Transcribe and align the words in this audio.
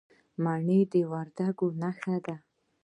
مڼه 0.43 0.79
د 0.91 0.93
وردګو 1.11 1.67
نښه 1.81 2.15
ده. 2.25 2.35